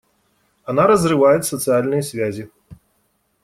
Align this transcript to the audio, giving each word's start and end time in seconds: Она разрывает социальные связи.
Она 0.65 0.87
разрывает 0.87 1.45
социальные 1.45 2.01
связи. 2.01 2.49